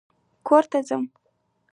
کور 0.47 0.63
ته 0.71 0.79
ځم 0.87 1.03